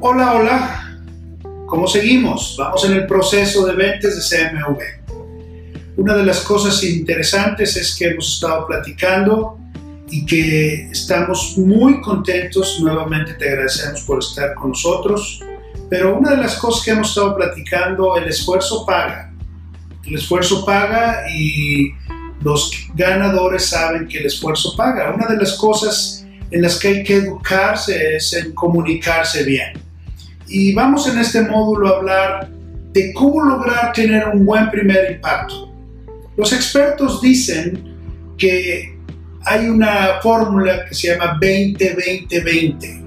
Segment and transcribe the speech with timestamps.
[0.00, 1.00] Hola, hola.
[1.66, 2.54] ¿Cómo seguimos?
[2.56, 4.78] Vamos en el proceso de ventas de CMV.
[5.96, 9.58] Una de las cosas interesantes es que hemos estado platicando
[10.08, 12.78] y que estamos muy contentos.
[12.80, 15.42] Nuevamente te agradecemos por estar con nosotros.
[15.90, 19.32] Pero una de las cosas que hemos estado platicando, el esfuerzo paga.
[20.06, 21.90] El esfuerzo paga y
[22.40, 25.12] los ganadores saben que el esfuerzo paga.
[25.12, 29.87] Una de las cosas en las que hay que educarse es en comunicarse bien
[30.48, 32.50] y vamos en este módulo a hablar
[32.92, 35.72] de cómo lograr tener un buen primer impacto.
[36.36, 37.96] Los expertos dicen
[38.36, 38.96] que
[39.44, 43.04] hay una fórmula que se llama 20-20-20.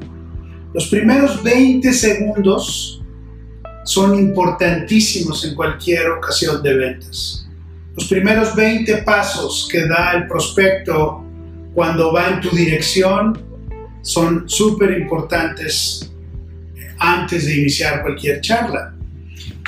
[0.73, 3.01] Los primeros 20 segundos
[3.83, 7.47] son importantísimos en cualquier ocasión de ventas.
[7.95, 11.23] Los primeros 20 pasos que da el prospecto
[11.73, 13.37] cuando va en tu dirección
[14.01, 16.10] son súper importantes
[17.01, 18.93] antes de iniciar cualquier charla.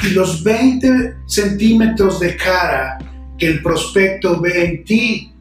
[0.04, 3.00] Y los 20 centímetros de cara
[3.38, 5.34] que el prospecto ve en ti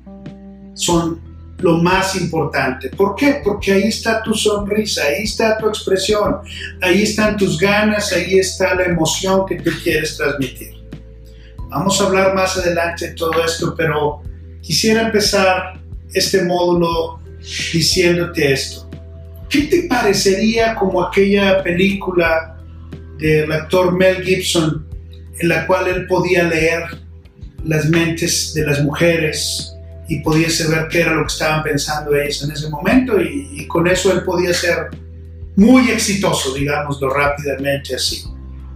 [0.75, 1.21] son
[1.59, 2.89] lo más importante.
[2.89, 3.41] ¿Por qué?
[3.45, 6.39] Porque ahí está tu sonrisa, ahí está tu expresión,
[6.81, 10.75] ahí están tus ganas, ahí está la emoción que tú quieres transmitir.
[11.69, 14.23] Vamos a hablar más adelante de todo esto, pero
[14.63, 15.79] quisiera empezar
[16.13, 17.21] este módulo
[17.73, 18.82] diciéndote esto.
[19.53, 22.57] ¿Qué te parecería como aquella película
[23.19, 24.89] del actor Mel Gibson
[25.39, 26.85] en la cual él podía leer
[27.63, 29.75] las mentes de las mujeres
[30.09, 33.87] y podía saber qué era lo que estaban pensando ellas en ese momento y, con
[33.87, 34.89] eso él podía ser
[35.57, 38.25] muy exitoso, digámoslo rápidamente así,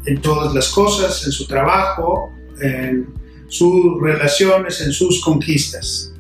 [0.05, 3.15] en todas las cosas, en su trabajo, en
[3.49, 6.13] sus relaciones, en sus conquistas.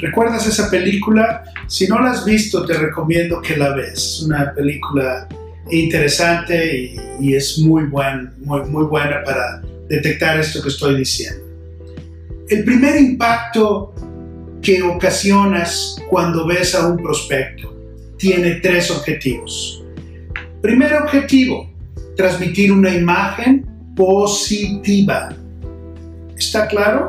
[0.00, 1.44] ¿Recuerdas esa película?
[1.66, 3.92] Si no la has visto, te recomiendo que la ves.
[3.92, 5.28] Es una película
[5.70, 11.44] interesante y, es muy, buen, muy, muy buena para detectar esto que estoy diciendo.
[12.48, 13.94] El primer impacto
[14.62, 17.74] que ocasionas cuando ves a un prospecto
[18.16, 19.84] tiene tres objetivos.
[20.60, 21.70] Primer objetivo,
[22.16, 25.34] transmitir una imagen positiva.
[26.36, 27.08] ¿Está claro?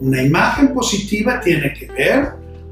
[0.00, 2.28] Una imagen positiva tiene que ver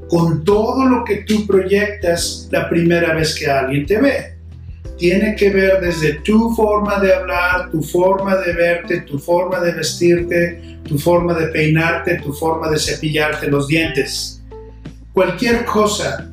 [0.07, 4.35] con todo lo que tú proyectas la primera vez que alguien te ve.
[4.97, 9.73] Tiene que ver desde tu forma de hablar, tu forma de verte, tu forma de
[9.73, 14.41] vestirte, tu forma de peinarte, tu forma de cepillarte los dientes.
[15.11, 16.31] Cualquier cosa,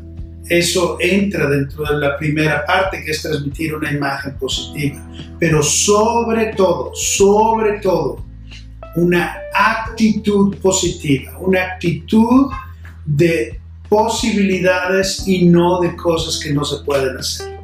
[0.49, 5.03] eso entra dentro de la primera parte que es transmitir una imagen positiva.
[5.41, 8.25] Pero sobre todo, sobre todo,
[8.97, 12.51] una actitud positiva, una actitud
[13.05, 13.59] de
[13.89, 17.61] posibilidades y no de cosas que no se pueden hacer.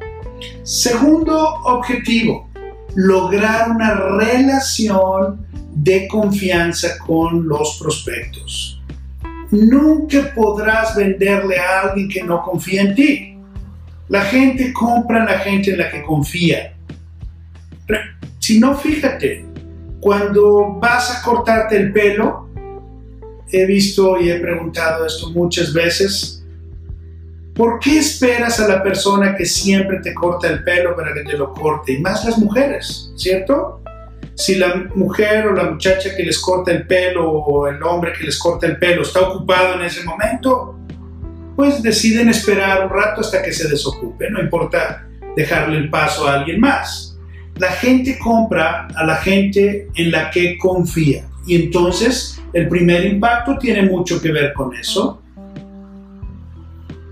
[0.63, 2.49] Segundo objetivo,
[2.95, 8.81] lograr una relación de confianza con los prospectos.
[9.51, 13.37] Nunca podrás venderle a alguien que no confía en ti.
[14.09, 16.75] La gente compra a la gente en la que confía.
[18.39, 19.45] Si no, fíjate,
[19.99, 22.49] cuando vas a cortarte el pelo,
[23.51, 26.43] he visto y he preguntado esto muchas veces,
[27.53, 31.37] ¿por qué esperas a la persona que siempre te corta el pelo para que te
[31.37, 31.93] lo corte?
[31.93, 33.81] Y más las mujeres, ¿cierto?
[34.35, 38.23] Si la mujer o la muchacha que les corta el pelo o el hombre que
[38.23, 40.79] les corta el pelo está ocupado en ese momento,
[41.57, 46.35] pues deciden esperar un rato hasta que se desocupe, no importa dejarle el paso a
[46.35, 47.08] alguien más
[47.59, 51.25] la gente compra a la gente en la que confía.
[51.45, 55.21] Y entonces el primer impacto tiene mucho que ver con eso.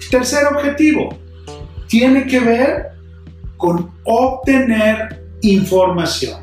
[0.09, 1.17] Tercer objetivo,
[1.87, 2.87] tiene que ver
[3.57, 6.39] con obtener información.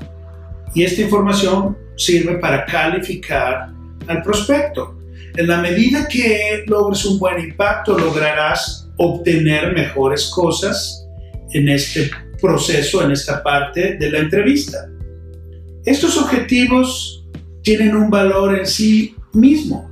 [0.75, 3.71] Y esta información sirve para calificar
[4.07, 4.99] al prospecto.
[5.37, 11.07] En la medida que logres un buen impacto, lograrás obtener mejores cosas
[11.53, 12.11] en este
[12.45, 14.87] proceso en esta parte de la entrevista.
[15.87, 17.25] Estos objetivos
[17.63, 19.91] tienen un valor en sí mismo.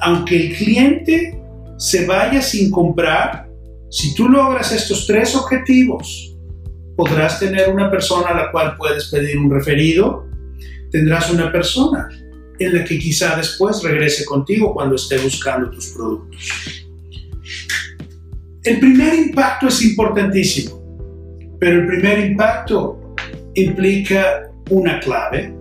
[0.00, 1.40] aunque el cliente
[1.76, 3.48] se vaya sin comprar,
[3.90, 6.36] si tú logras estos tres objetivos,
[6.96, 10.28] podrás tener una persona a la cual puedes pedir un referido,
[10.92, 12.08] tendrás una persona
[12.58, 16.38] en la que quizá después regrese contigo cuando esté buscando tus productos.
[18.62, 20.75] El primer impacto es importantísimo,
[21.58, 23.14] pero el primer impacto
[23.54, 25.54] implica una clave,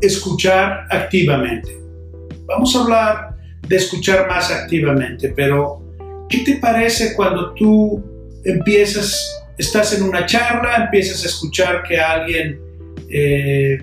[0.00, 1.76] escuchar activamente.
[2.46, 3.36] Vamos a hablar
[3.66, 5.82] de escuchar más activamente, pero
[6.28, 8.02] ¿qué te parece cuando tú
[8.44, 12.58] empiezas, estás en una charla, empiezas a escuchar que alguien
[13.08, 13.78] eh,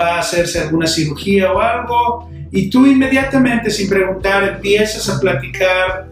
[0.00, 6.08] va a hacerse alguna cirugía o algo, y tú inmediatamente, sin preguntar, empiezas a platicar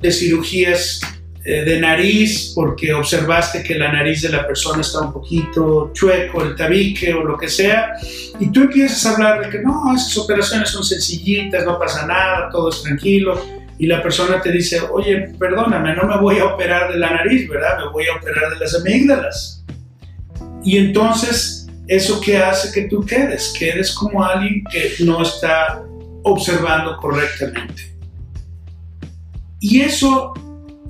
[0.00, 1.00] de cirugías
[1.44, 6.44] eh, de nariz porque observaste que la nariz de la persona está un poquito chueco,
[6.44, 7.94] el tabique o lo que sea,
[8.38, 12.48] y tú empiezas a hablar de que no, esas operaciones son sencillitas, no pasa nada,
[12.48, 13.42] todo es tranquilo,
[13.76, 17.48] y la persona te dice, oye, perdóname, no me voy a operar de la nariz,
[17.48, 17.78] ¿verdad?
[17.78, 19.64] Me voy a operar de las amígdalas.
[20.62, 23.52] Y entonces, ¿eso qué hace que tú quedes?
[23.58, 25.82] Quedes como alguien que no está
[26.22, 27.96] observando correctamente.
[29.58, 30.32] Y eso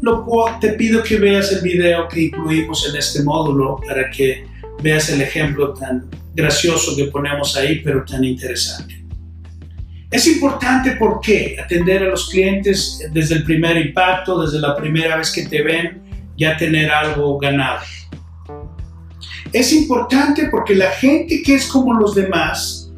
[0.02, 0.26] lo,
[0.60, 4.44] te pido que veas el video que incluimos en este módulo para que
[4.82, 9.02] veas el ejemplo tan gracioso que ponemos ahí, pero tan interesante.
[10.10, 15.31] Es importante porque atender a los clientes desde el primer impacto, desde la primera vez
[15.31, 16.02] que te ven,
[16.37, 17.81] ya tener algo ganado.
[19.52, 22.90] Es importante porque la gente que es como los demás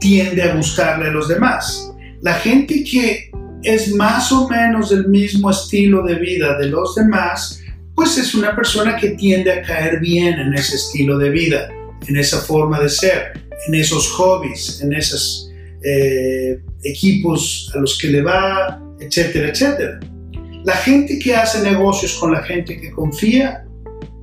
[0.00, 1.94] tiende a gustarle a los demás.
[2.20, 3.27] La gente que
[3.62, 7.60] es más o menos del mismo estilo de vida de los demás,
[7.94, 11.68] pues es una persona que tiende a caer bien en ese estilo de vida,
[12.06, 13.32] en esa forma de ser,
[13.66, 15.50] en esos hobbies, en esos
[15.82, 20.00] eh, equipos a los que le va, etcétera, etcétera.
[20.64, 23.64] La gente que hace negocios con la gente que confía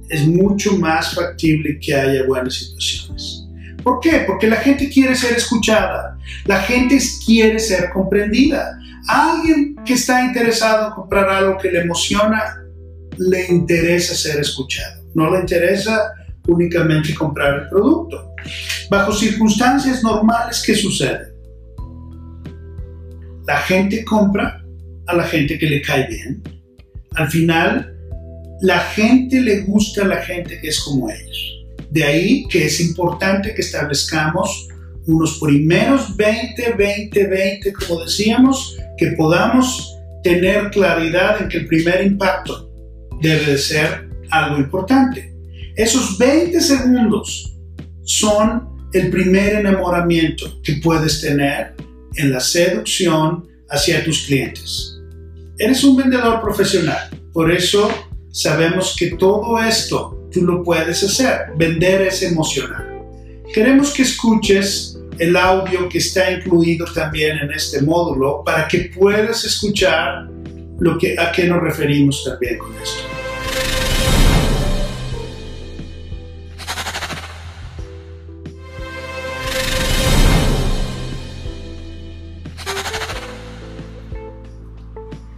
[0.09, 3.45] es mucho más factible que haya buenas situaciones.
[3.83, 4.23] ¿Por qué?
[4.25, 10.87] Porque la gente quiere ser escuchada, la gente quiere ser comprendida, alguien que está interesado
[10.87, 12.63] en comprar algo que le emociona,
[13.17, 15.03] le interesa ser escuchado.
[15.13, 16.13] No le interesa
[16.47, 18.33] únicamente comprar el producto.
[18.89, 21.33] Bajo circunstancias normales, ¿qué sucede?
[23.47, 24.63] La gente compra
[25.07, 26.41] a la gente que le cae bien.
[27.15, 27.95] Al final,
[28.61, 31.65] la gente le gusta a la gente que es como ellos.
[31.89, 34.67] De ahí que es importante que establezcamos
[35.07, 42.05] unos primeros 20, 20, 20, como decíamos, que podamos tener claridad en que el primer
[42.05, 42.69] impacto
[43.21, 45.33] debe de ser algo importante.
[45.75, 47.55] Esos 20 segundos
[48.03, 51.75] son el primer enamoramiento que puedes tener
[52.15, 54.97] en la seducción hacia tus clientes.
[55.57, 57.89] Eres un vendedor profesional, por eso
[58.31, 61.53] sabemos que todo esto tú lo puedes hacer.
[61.57, 63.01] Vender es emocional.
[63.53, 69.43] Queremos que escuches el audio que está incluido también en este módulo para que puedas
[69.45, 70.27] escuchar
[70.79, 73.01] lo que, a qué nos referimos también con esto.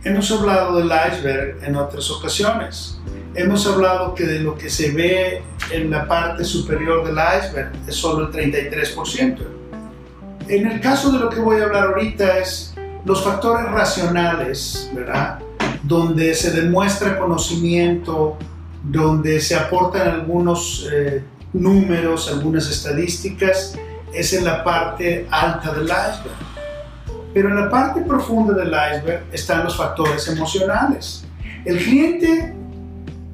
[0.03, 2.97] Hemos hablado del iceberg en otras ocasiones.
[3.35, 7.95] Hemos hablado que de lo que se ve en la parte superior del iceberg es
[7.95, 9.56] solo el 33%.
[10.49, 12.73] En el caso de lo que voy a hablar ahorita es
[13.03, 15.39] los factores racionales, ¿verdad?
[15.83, 18.37] Donde se demuestra conocimiento,
[18.81, 23.77] donde se aportan algunos eh, números, algunas estadísticas,
[24.13, 26.37] es en la parte alta del iceberg.
[27.33, 31.25] Pero en la parte profunda del iceberg están los factores emocionales.
[31.65, 32.53] El cliente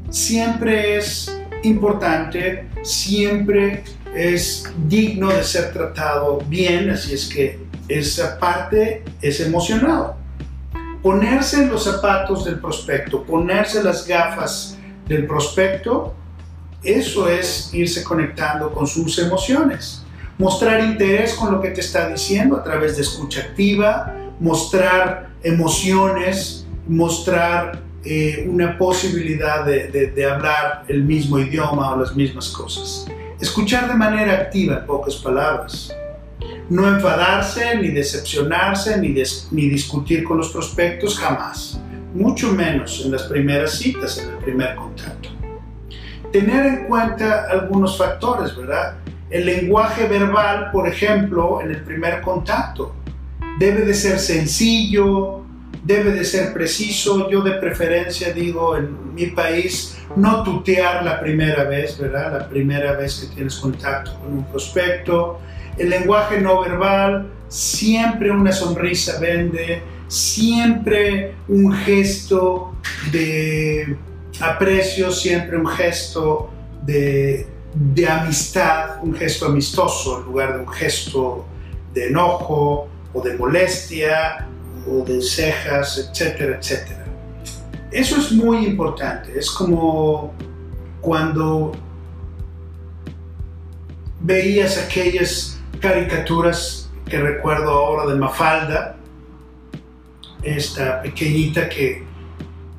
[0.09, 3.83] siempre es importante, siempre
[4.15, 10.13] es digno de ser tratado bien, así es que esa parte es emocional.
[11.01, 14.77] Ponerse en los zapatos del prospecto, ponerse las gafas
[15.07, 16.13] del prospecto,
[16.83, 20.03] eso es irse conectando con sus emociones.
[20.37, 26.65] Mostrar interés con lo que te está diciendo a través de escucha activa, mostrar emociones,
[26.87, 33.07] mostrar eh, una posibilidad de hablar el mismo idioma o las mismas cosas.
[33.39, 35.93] Escuchar de manera activa, en pocas palabras.
[36.69, 39.09] No enfadarse, ni decepcionarse, ni,
[39.51, 41.79] ni discutir con los prospectos, jamás.
[42.13, 45.29] Mucho menos en las primeras citas, en el primer contacto.
[46.31, 48.95] Tener en cuenta algunos factores, ¿verdad?
[49.29, 52.95] El lenguaje verbal, por ejemplo, en el primer contacto.
[53.59, 55.42] debe de ser sencillo,
[55.83, 57.29] debe de ser preciso.
[57.29, 62.31] Yo de preferencia digo en mi país, no tutear la primera vez, ¿verdad?
[62.39, 65.39] La primera vez que tienes contacto con un prospecto.
[65.77, 72.75] El lenguaje no verbal, siempre una sonrisa vende, siempre un gesto
[73.11, 73.97] de
[74.39, 76.51] aprecio, siempre un gesto
[76.83, 81.45] de, de amistad, un gesto amistoso en lugar de un gesto
[81.93, 84.47] de enojo o de molestia
[84.87, 87.05] o de cejas, etcétera, etcétera.
[87.91, 89.37] Eso es muy importante.
[89.37, 90.33] Es como
[91.01, 91.73] cuando
[94.21, 98.95] veías aquellas caricaturas que recuerdo ahora de Mafalda,
[100.41, 102.03] esta pequeñita que,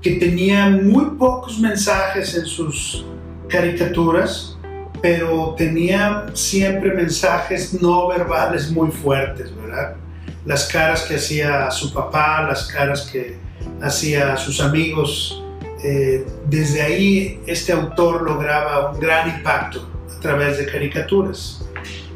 [0.03, 3.05] que tenía muy pocos mensajes en sus
[3.49, 4.59] caricaturas,
[5.01, 9.97] pero tenía siempre mensajes no verbales muy fuertes, ¿verdad?
[10.45, 13.37] Las caras que hacía su papá, las caras que
[13.81, 15.43] hacía sus amigos,
[15.83, 19.87] eh, desde ahí este autor lograba un gran impacto
[20.17, 21.65] a través de caricaturas.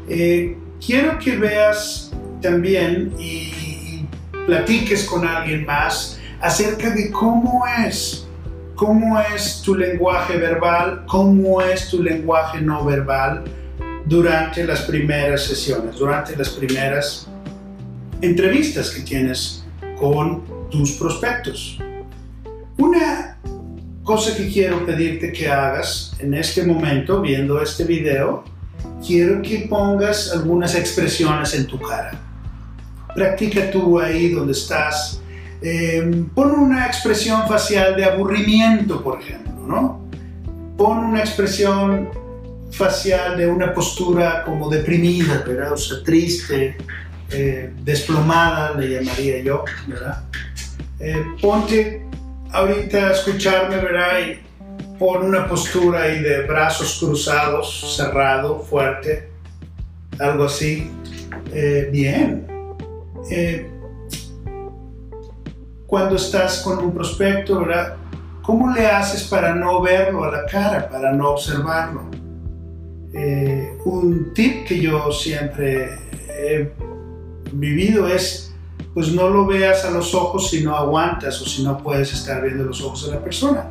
[0.07, 4.05] Eh, quiero que veas también y,
[4.47, 8.27] platiques con alguien más acerca de cómo es,
[8.73, 13.43] cómo es tu lenguaje verbal, cómo es tu lenguaje no verbal
[14.05, 17.29] durante las primeras sesiones, durante las primeras
[18.21, 19.63] entrevistas que tienes
[19.97, 21.79] con tus prospectos.
[22.77, 23.37] Una
[24.03, 28.43] cosa que quiero pedirte que hagas en este momento, viendo este video,
[29.05, 32.19] quiero que pongas algunas expresiones en tu cara.
[33.13, 35.21] Practica tú ahí donde estás.
[35.61, 40.01] Eh, pon una expresión facial de aburrimiento, por ejemplo, ¿no?
[40.77, 42.09] Pon una expresión
[42.71, 45.73] facial de una postura como deprimida, ¿verdad?
[45.73, 46.77] O sea, triste,
[47.31, 50.23] eh, desplomada, le llamaría yo, ¿verdad?
[50.99, 52.03] Eh, ponte
[52.51, 54.19] ahorita a escucharme, ¿verdad?
[54.27, 59.29] Y pon una postura ahí de brazos cruzados, cerrado, fuerte,
[60.17, 60.91] algo así.
[61.53, 62.47] Eh, bien.
[65.85, 67.95] cuando estás con un prospecto, ¿verdad?
[68.41, 72.09] ¿Cómo le haces para no verlo a la cara, para no observarlo?
[73.85, 75.97] un tip que yo siempre
[76.29, 76.71] he
[77.51, 78.53] vivido es,
[78.93, 82.41] pues no lo veas a los ojos si no aguantas o si no puedes estar
[82.41, 83.65] viendo los ojos de la persona.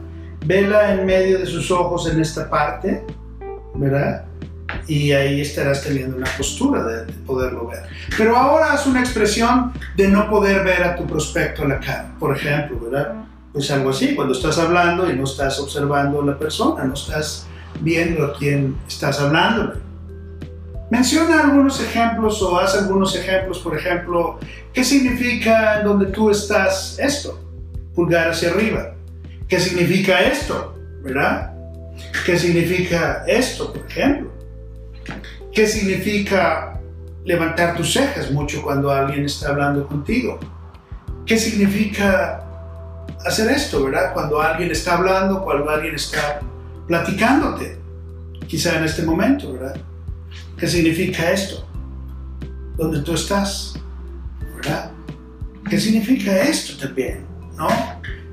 [0.45, 3.05] Vela en medio de sus ojos en esta parte,
[3.75, 4.25] ¿verdad?
[4.87, 7.83] Y ahí estarás teniendo una postura de, poderlo ver.
[8.17, 12.15] Pero ahora haz una expresión de no poder ver a tu prospecto a la cara,
[12.19, 13.15] por ejemplo, ¿verdad?
[13.53, 17.47] Pues algo así, cuando estás hablando y no estás observando a la persona, no estás
[17.81, 19.75] viendo a quién estás hablando.
[20.91, 24.39] Menciona algunos ejemplos o haz algunos ejemplos, por ejemplo,
[24.73, 27.39] ¿qué significa en donde tú estás esto?
[27.95, 28.95] Pulgar hacia arriba.
[29.47, 30.75] ¿Qué significa esto?
[31.03, 31.53] ¿Verdad?
[32.25, 34.31] ¿Qué significa esto, por ejemplo?
[35.53, 36.81] ¿Qué significa
[37.25, 40.39] levantar tus cejas mucho cuando alguien está hablando contigo?
[41.27, 42.45] ¿Qué significa
[43.27, 44.15] hacer esto, verdad?
[44.15, 46.41] Cuando alguien está hablando, cuando alguien está
[46.87, 47.77] platicándote,
[48.47, 49.77] quizá en este momento, ¿verdad?
[50.59, 51.65] ¿Qué significa esto?
[52.77, 53.75] Donde tú estás,
[54.57, 54.91] ¿verdad?
[55.71, 57.25] ¿Qué significa esto también?
[57.57, 57.69] ¿No?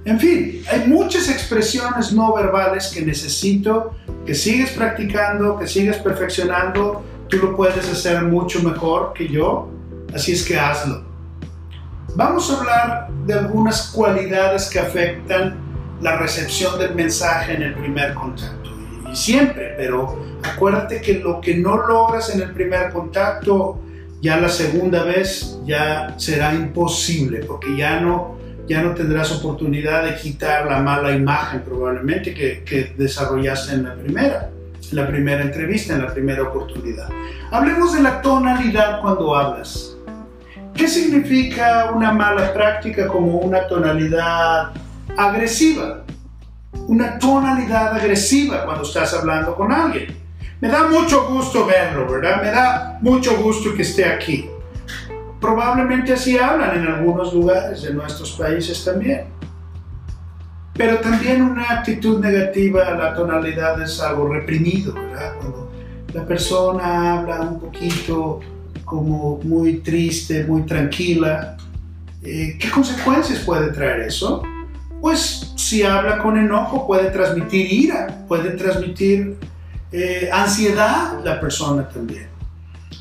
[0.06, 7.04] En fin, hay muchas expresiones no verbales que necesito que sigas practicando, que sigas perfeccionando.
[7.28, 9.70] Tú lo puedes hacer mucho mejor que yo,
[10.14, 11.04] así es que hazlo.
[12.16, 15.58] Vamos a hablar de algunas cualidades que afectan
[16.02, 18.65] la recepción del mensaje en el primer contacto.
[19.16, 23.80] Siempre, pero acuérdate que lo que no logras en el primer contacto,
[24.22, 28.36] ya la segunda vez ya será imposible, porque ya no,
[28.68, 33.96] ya no tendrás oportunidad de quitar la mala imagen probablemente que, que desarrollaste en la
[33.96, 34.50] primera,
[34.92, 37.08] en la primera entrevista, en la primera oportunidad.
[37.52, 39.96] Hablemos de la tonalidad cuando hablas.
[40.76, 44.74] ¿Qué significa una mala práctica como una tonalidad
[45.16, 46.05] agresiva?
[46.88, 50.16] Una tonalidad agresiva cuando estás hablando con alguien.
[50.62, 52.42] Me da mucho gusto verlo, ¿verdad?
[52.42, 54.50] Me da mucho gusto que esté aquí.
[55.42, 59.26] Probablemente así hablan en algunos lugares de nuestros países también.
[60.74, 65.36] Pero también una actitud negativa la tonalidad es algo reprimido, ¿verdad?
[65.40, 65.72] Cuando
[66.14, 68.40] la persona habla un poquito
[68.84, 71.58] como muy triste, muy tranquila,
[72.22, 74.44] eh, ¿qué consecuencias puede traer eso?
[75.06, 79.38] Pues si habla con enojo puede transmitir ira, puede transmitir
[79.92, 82.28] eh, ansiedad la persona también.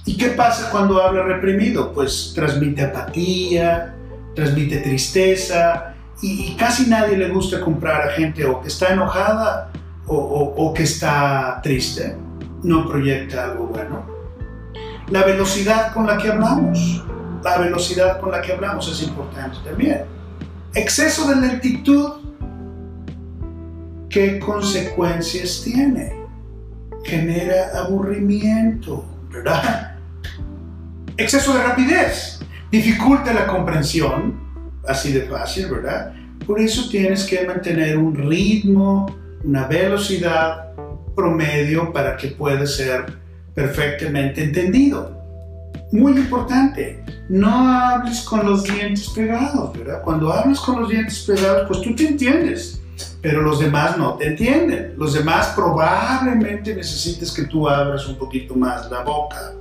[0.05, 1.95] ¿Y qué pasa cuando habla reprimido?
[1.95, 3.95] Pues transmite apatía,
[4.35, 9.73] transmite tristeza y, casi nadie le gusta comprar a gente o que está enojada
[10.07, 12.19] o, o que está triste.
[12.63, 14.05] No proyecta algo bueno.
[15.09, 17.03] La velocidad con la que hablamos,
[17.43, 20.05] la velocidad con la que hablamos es importante también.
[20.77, 22.11] Exceso de lentitud,
[24.11, 26.13] ¿qué consecuencias tiene?
[27.05, 29.97] Genera aburrimiento, ¿verdad?
[31.17, 32.41] Exceso de rapidez
[32.73, 34.41] dificulta la comprensión,
[34.89, 36.13] así de fácil, ¿verdad?
[36.45, 39.15] Por eso tienes que mantener un ritmo,
[39.45, 40.75] una velocidad
[41.15, 43.07] promedio para que pueda ser
[43.55, 45.14] perfectamente entendido.
[45.95, 50.03] Muy importante, no hables con los dientes pegados, ¿verdad?
[50.03, 52.81] Cuando hablas con los dientes pegados, pues tú te entiendes,
[53.23, 54.95] pero los demás no te entienden.
[54.97, 59.53] Los demás probablemente necesites que tú abras un poquito más la boca.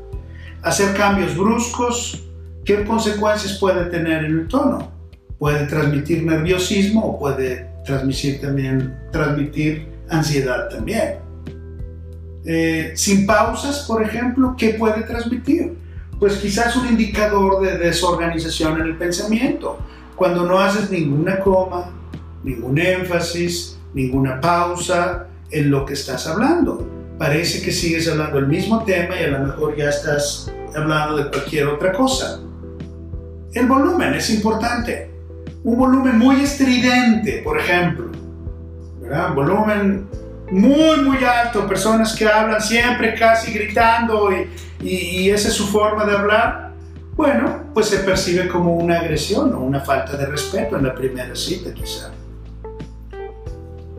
[0.64, 2.24] Hacer cambios bruscos,
[2.66, 4.92] ¿qué consecuencias puede tener en el tono?
[5.38, 11.20] Puede transmitir nerviosismo o puede transmitir también transmitir ansiedad también.
[12.44, 15.83] Eh, sin pausas, por ejemplo, ¿qué puede transmitir?
[16.24, 19.78] Pues quizás un indicador de desorganización en el pensamiento.
[20.16, 21.92] Cuando no haces ninguna coma,
[22.46, 26.88] ningún énfasis, ninguna pausa en lo que estás hablando.
[27.18, 31.30] Parece que sigues hablando el mismo tema y a lo mejor ya estás hablando de
[31.30, 32.40] cualquier otra cosa.
[33.54, 35.12] El volumen es importante.
[35.66, 38.10] Un volumen muy estridente, por ejemplo.
[39.02, 39.34] ¿verdad?
[39.34, 40.08] Volumen
[40.52, 44.48] muy, muy alto, personas que hablan siempre casi gritando y,
[44.84, 46.74] y, esa es su forma de hablar,
[47.16, 51.36] bueno, pues se percibe como una agresión o una falta de respeto en la primera
[51.36, 52.12] cita quizá.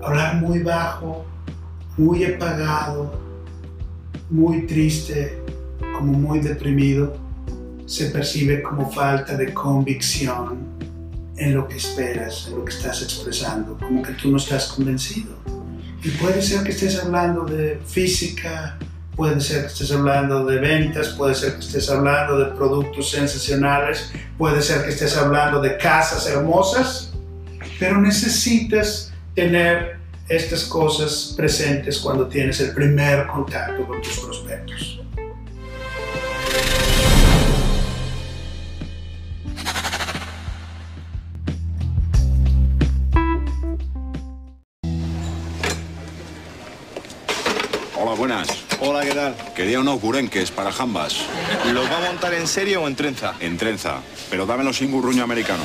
[0.03, 1.25] Hablar muy bajo,
[1.97, 3.19] muy apagado,
[4.31, 5.40] muy triste,
[5.97, 7.16] como muy deprimido,
[7.87, 10.75] se percibe como falta de convicción
[11.37, 15.35] en lo que esperas, en lo que estás expresando, como que tú no estás convencido.
[16.03, 18.79] Y puede ser que estés hablando de física,
[19.16, 24.12] puede ser que estés hablando de ventas, puede ser que estés hablando de productos sensacionales,
[24.37, 27.12] puede ser que estés hablando de casas hermosas,
[27.79, 29.98] pero necesitas tener
[30.29, 34.93] estas cosas presentes cuando tienes el primer contacto con tus prospectos.
[49.24, 49.54] Tal?
[49.54, 51.16] Quería unos gurenques para jambas.
[51.72, 53.34] ¿Los va a montar en serio o en trenza?
[53.40, 55.62] En trenza, pero dámelo sin burruño americano.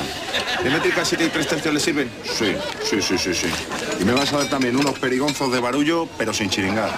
[0.62, 2.10] ¿De métrica 7 y 3 tercios le sirven?
[2.24, 3.46] Sí, sí, sí, sí, sí.
[4.00, 6.90] Y me vas a dar también unos perigonzos de barullo, pero sin chiringar.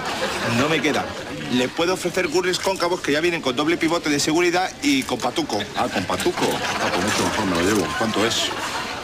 [0.59, 1.05] No me queda.
[1.53, 5.19] Le puedo ofrecer gurris cóncavos que ya vienen con doble pivote de seguridad y con
[5.19, 5.59] patuco.
[5.77, 6.47] Ah, con patuco.
[6.81, 7.95] Ah, pues mucho mejor me lo llevo.
[7.99, 8.49] ¿Cuánto es?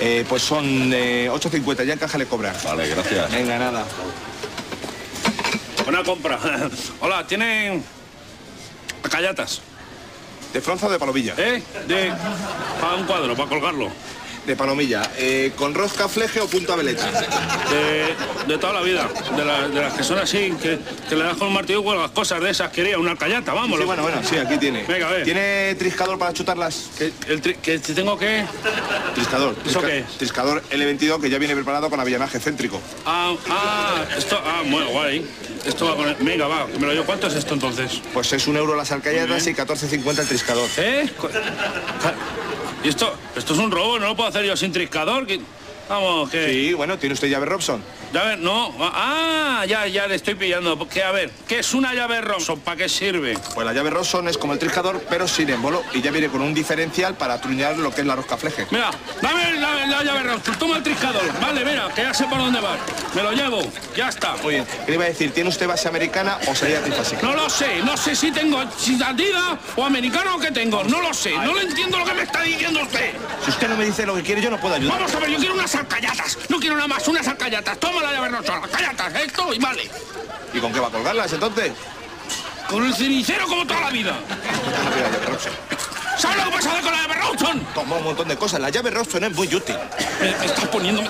[0.00, 2.54] Eh, pues son 8.50, ya en caja le cobran.
[2.64, 3.30] Vale, gracias.
[3.32, 3.84] Venga, nada.
[5.88, 6.38] Una compra.
[7.00, 7.82] Hola, ¿tienen
[9.10, 9.62] callatas?
[10.52, 11.32] ¿De fronza o de palomilla?
[11.38, 11.62] ¿Eh?
[11.86, 12.12] De...
[12.78, 13.88] Para un cuadro, para colgarlo.
[14.48, 15.02] De palomilla.
[15.18, 17.04] Eh, ¿Con rosca, fleje o punta veleta?
[17.70, 18.14] De,
[18.46, 19.06] de toda la vida.
[19.36, 22.12] De, de, las que son así, que, que le das con un martillo y las
[22.12, 22.72] cosas de esas.
[22.72, 23.78] Quería una callata, vamos.
[23.78, 24.84] Sí, bueno, bueno, sí, aquí tiene.
[24.84, 25.24] Venga, a ver.
[25.24, 26.88] ¿Tiene triscador para chutarlas?
[26.96, 28.46] ¿Que, el que tengo qué?
[29.14, 29.54] Triscador.
[29.66, 30.06] ¿Eso qué es?
[30.16, 32.80] Triscador L22 que ya viene preparado con avillanaje céntrico.
[33.04, 35.30] Ah, ah, esto, ah, muy guay.
[35.66, 36.14] Esto va con el...
[36.20, 37.04] Venga, va, me lo llevo.
[37.04, 38.00] ¿Cuánto es esto entonces?
[38.14, 40.70] Pues es un euro las alcayatas y 14.50 el triscador.
[40.78, 41.06] ¿Eh?
[42.84, 43.12] ¿Y esto?
[43.36, 45.26] Esto es un robo, no lo puedo hacer yo sin triscador.
[45.88, 46.48] Vamos, que...
[46.48, 47.82] Sí, bueno, ¿tiene usted llave Robson?
[48.12, 48.74] Llave, no.
[48.80, 50.88] Ah, ya, ya le estoy pillando.
[50.88, 52.60] Que a ver, ¿qué es una llave Robson?
[52.60, 53.36] ¿Para qué sirve?
[53.54, 55.82] Pues la llave Robson es como el triscador, pero sin émbolo.
[55.92, 58.66] Y ya viene con un diferencial para truñar lo que es la rosca fleje.
[58.70, 58.90] Mira,
[59.20, 61.22] dame la, llave Robson, toma el triscador.
[61.40, 62.76] Vale, mira, que ya sé por dónde va.
[63.14, 63.60] Me lo llevo,
[63.96, 64.36] ya está.
[64.42, 64.66] Muy bien.
[64.84, 65.32] ¿Qué le iba a decir?
[65.32, 67.22] ¿Tiene usted base americana o sería trifásica?
[67.22, 68.98] No lo sé, no sé si tengo si
[69.76, 70.82] o americano o qué tengo.
[70.84, 73.12] No lo sé, no lo entiendo lo que me está diciendo usted.
[73.44, 74.98] Si usted no me dice lo que quiere, yo no puedo ayudar.
[74.98, 76.38] Vamos a ver, yo quiero unas alcayatas.
[76.48, 77.78] No quiero nada más, unas alcayatas.
[77.78, 79.90] Toma la llave Robson, alcayatas, esto y vale.
[80.52, 81.72] ¿Y con qué va a colgarlas entonces?
[82.68, 84.18] Con el cenicero como toda la vida.
[86.18, 87.66] ¿Sabes lo que pasa con la llave Robson?
[87.74, 88.60] Toma un montón de cosas.
[88.60, 89.76] La llave Robson es muy útil.
[90.20, 91.02] Me, me estás poniendo...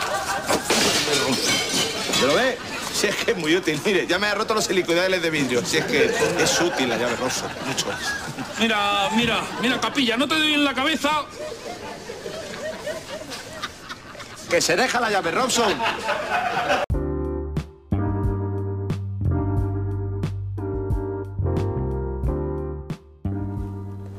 [2.20, 2.58] ¿Me lo ve?
[2.92, 3.80] Si es que es muy útil.
[3.84, 5.64] Mire, ya me ha roto los helicoidales de vidrio.
[5.64, 7.48] Si es que es útil la llave Robson.
[7.66, 7.86] Mucho.
[8.58, 11.24] Mira, mira, mira, capilla, no te doy en la cabeza
[14.48, 15.72] que se deja la llave Robson.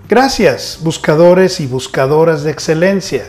[0.07, 3.25] Gracias, buscadores y buscadoras de excelencia.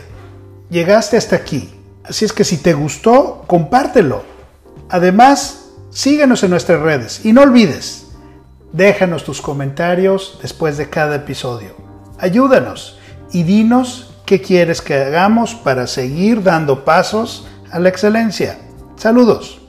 [0.69, 1.69] Llegaste hasta aquí.
[2.03, 4.23] Así es que si te gustó, compártelo.
[4.89, 8.07] Además, síguenos en nuestras redes y no olvides,
[8.73, 11.75] déjanos tus comentarios después de cada episodio.
[12.17, 12.97] Ayúdanos
[13.31, 18.57] y dinos qué quieres que hagamos para seguir dando pasos a la excelencia.
[18.95, 19.60] Saludos.